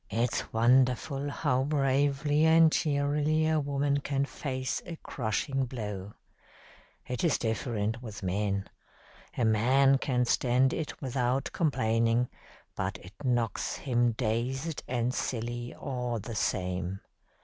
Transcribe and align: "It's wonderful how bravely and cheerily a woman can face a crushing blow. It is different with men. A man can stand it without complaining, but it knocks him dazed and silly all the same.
"It's 0.09 0.51
wonderful 0.51 1.29
how 1.29 1.63
bravely 1.63 2.43
and 2.45 2.71
cheerily 2.71 3.45
a 3.47 3.59
woman 3.59 3.99
can 3.99 4.25
face 4.25 4.81
a 4.87 4.95
crushing 4.95 5.65
blow. 5.67 6.15
It 7.05 7.23
is 7.23 7.37
different 7.37 8.01
with 8.01 8.23
men. 8.23 8.67
A 9.37 9.45
man 9.45 9.99
can 9.99 10.25
stand 10.25 10.73
it 10.73 10.99
without 11.03 11.51
complaining, 11.53 12.29
but 12.75 12.97
it 12.97 13.13
knocks 13.23 13.75
him 13.75 14.13
dazed 14.13 14.81
and 14.87 15.13
silly 15.13 15.71
all 15.75 16.17
the 16.17 16.33
same. 16.33 17.01